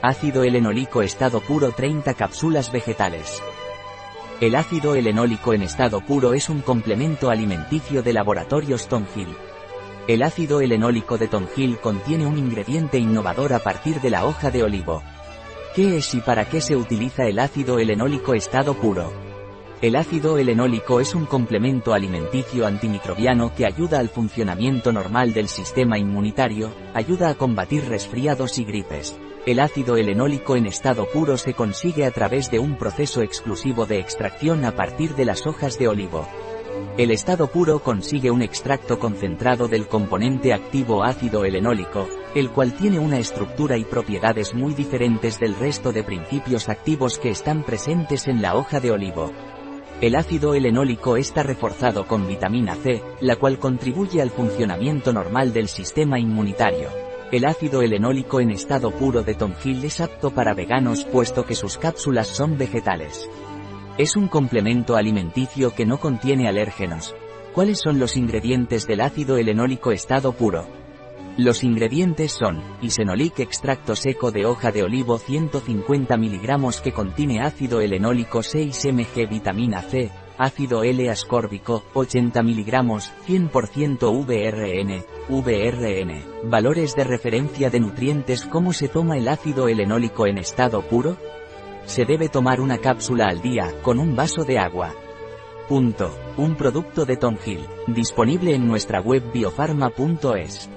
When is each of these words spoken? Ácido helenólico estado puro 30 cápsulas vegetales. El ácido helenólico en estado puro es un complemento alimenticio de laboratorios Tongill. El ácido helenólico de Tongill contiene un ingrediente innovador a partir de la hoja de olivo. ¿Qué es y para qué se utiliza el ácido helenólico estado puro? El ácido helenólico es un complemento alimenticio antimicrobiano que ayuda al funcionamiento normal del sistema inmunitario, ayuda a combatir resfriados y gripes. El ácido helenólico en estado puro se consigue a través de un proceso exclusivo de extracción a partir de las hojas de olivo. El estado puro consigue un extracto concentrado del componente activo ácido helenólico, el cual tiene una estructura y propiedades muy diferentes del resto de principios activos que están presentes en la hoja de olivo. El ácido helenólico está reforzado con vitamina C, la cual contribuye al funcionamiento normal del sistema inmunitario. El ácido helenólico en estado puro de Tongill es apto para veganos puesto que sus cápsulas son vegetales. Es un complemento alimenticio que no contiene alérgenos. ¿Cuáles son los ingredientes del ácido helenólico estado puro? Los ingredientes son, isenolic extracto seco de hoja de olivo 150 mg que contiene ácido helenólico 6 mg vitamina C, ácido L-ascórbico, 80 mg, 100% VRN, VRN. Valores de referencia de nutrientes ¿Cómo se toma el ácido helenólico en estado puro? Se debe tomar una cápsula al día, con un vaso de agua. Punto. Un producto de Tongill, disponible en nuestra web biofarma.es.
Ácido 0.00 0.44
helenólico 0.44 1.02
estado 1.02 1.40
puro 1.40 1.72
30 1.72 2.14
cápsulas 2.14 2.70
vegetales. 2.70 3.42
El 4.40 4.54
ácido 4.54 4.94
helenólico 4.94 5.54
en 5.54 5.62
estado 5.62 6.00
puro 6.00 6.34
es 6.34 6.48
un 6.48 6.60
complemento 6.60 7.30
alimenticio 7.30 8.00
de 8.04 8.12
laboratorios 8.12 8.86
Tongill. 8.86 9.34
El 10.06 10.22
ácido 10.22 10.60
helenólico 10.60 11.18
de 11.18 11.26
Tongill 11.26 11.78
contiene 11.78 12.26
un 12.26 12.38
ingrediente 12.38 12.96
innovador 12.98 13.52
a 13.52 13.58
partir 13.58 14.00
de 14.00 14.10
la 14.10 14.24
hoja 14.24 14.52
de 14.52 14.62
olivo. 14.62 15.02
¿Qué 15.74 15.96
es 15.96 16.14
y 16.14 16.20
para 16.20 16.44
qué 16.44 16.60
se 16.60 16.76
utiliza 16.76 17.26
el 17.26 17.40
ácido 17.40 17.80
helenólico 17.80 18.34
estado 18.34 18.74
puro? 18.74 19.12
El 19.82 19.96
ácido 19.96 20.38
helenólico 20.38 21.00
es 21.00 21.12
un 21.16 21.26
complemento 21.26 21.92
alimenticio 21.92 22.68
antimicrobiano 22.68 23.52
que 23.52 23.66
ayuda 23.66 23.98
al 23.98 24.10
funcionamiento 24.10 24.92
normal 24.92 25.34
del 25.34 25.48
sistema 25.48 25.98
inmunitario, 25.98 26.70
ayuda 26.94 27.30
a 27.30 27.34
combatir 27.34 27.84
resfriados 27.88 28.58
y 28.58 28.64
gripes. 28.64 29.18
El 29.48 29.60
ácido 29.60 29.96
helenólico 29.96 30.56
en 30.56 30.66
estado 30.66 31.06
puro 31.06 31.38
se 31.38 31.54
consigue 31.54 32.04
a 32.04 32.10
través 32.10 32.50
de 32.50 32.58
un 32.58 32.76
proceso 32.76 33.22
exclusivo 33.22 33.86
de 33.86 33.98
extracción 33.98 34.62
a 34.66 34.72
partir 34.72 35.14
de 35.14 35.24
las 35.24 35.46
hojas 35.46 35.78
de 35.78 35.88
olivo. 35.88 36.28
El 36.98 37.10
estado 37.10 37.46
puro 37.46 37.78
consigue 37.78 38.30
un 38.30 38.42
extracto 38.42 38.98
concentrado 38.98 39.66
del 39.66 39.88
componente 39.88 40.52
activo 40.52 41.02
ácido 41.02 41.46
helenólico, 41.46 42.06
el 42.34 42.50
cual 42.50 42.74
tiene 42.74 42.98
una 42.98 43.18
estructura 43.18 43.78
y 43.78 43.84
propiedades 43.84 44.52
muy 44.52 44.74
diferentes 44.74 45.40
del 45.40 45.56
resto 45.56 45.92
de 45.92 46.04
principios 46.04 46.68
activos 46.68 47.18
que 47.18 47.30
están 47.30 47.62
presentes 47.62 48.28
en 48.28 48.42
la 48.42 48.54
hoja 48.54 48.80
de 48.80 48.90
olivo. 48.90 49.32
El 50.02 50.14
ácido 50.16 50.52
helenólico 50.52 51.16
está 51.16 51.42
reforzado 51.42 52.06
con 52.06 52.28
vitamina 52.28 52.74
C, 52.74 53.02
la 53.22 53.36
cual 53.36 53.58
contribuye 53.58 54.20
al 54.20 54.28
funcionamiento 54.28 55.10
normal 55.14 55.54
del 55.54 55.68
sistema 55.68 56.18
inmunitario. 56.18 57.07
El 57.30 57.44
ácido 57.44 57.82
helenólico 57.82 58.40
en 58.40 58.50
estado 58.50 58.90
puro 58.90 59.22
de 59.22 59.34
Tongill 59.34 59.84
es 59.84 60.00
apto 60.00 60.30
para 60.30 60.54
veganos 60.54 61.04
puesto 61.04 61.44
que 61.44 61.54
sus 61.54 61.76
cápsulas 61.76 62.26
son 62.26 62.56
vegetales. 62.56 63.28
Es 63.98 64.16
un 64.16 64.28
complemento 64.28 64.96
alimenticio 64.96 65.74
que 65.74 65.84
no 65.84 66.00
contiene 66.00 66.48
alérgenos. 66.48 67.14
¿Cuáles 67.52 67.80
son 67.80 67.98
los 67.98 68.16
ingredientes 68.16 68.86
del 68.86 69.02
ácido 69.02 69.36
helenólico 69.36 69.92
estado 69.92 70.32
puro? 70.32 70.66
Los 71.36 71.64
ingredientes 71.64 72.32
son, 72.32 72.62
isenolic 72.80 73.40
extracto 73.40 73.94
seco 73.94 74.30
de 74.30 74.46
hoja 74.46 74.72
de 74.72 74.84
olivo 74.84 75.18
150 75.18 76.16
mg 76.16 76.82
que 76.82 76.92
contiene 76.92 77.42
ácido 77.42 77.82
helenólico 77.82 78.42
6 78.42 78.86
mg 78.86 79.28
vitamina 79.28 79.82
C, 79.82 80.10
ácido 80.38 80.84
L-ascórbico, 80.84 81.82
80 81.94 82.42
mg, 82.42 82.72
100% 83.26 84.24
VRN, 84.24 85.04
VRN. 85.28 86.50
Valores 86.50 86.94
de 86.94 87.04
referencia 87.04 87.68
de 87.70 87.80
nutrientes 87.80 88.46
¿Cómo 88.46 88.72
se 88.72 88.88
toma 88.88 89.18
el 89.18 89.28
ácido 89.28 89.68
helenólico 89.68 90.26
en 90.26 90.38
estado 90.38 90.82
puro? 90.82 91.16
Se 91.84 92.04
debe 92.04 92.28
tomar 92.28 92.60
una 92.60 92.78
cápsula 92.78 93.26
al 93.26 93.42
día, 93.42 93.72
con 93.82 93.98
un 93.98 94.14
vaso 94.14 94.44
de 94.44 94.58
agua. 94.58 94.94
Punto. 95.68 96.16
Un 96.36 96.54
producto 96.54 97.04
de 97.04 97.16
Tongill, 97.16 97.66
disponible 97.88 98.54
en 98.54 98.66
nuestra 98.66 99.00
web 99.00 99.22
biofarma.es. 99.32 100.70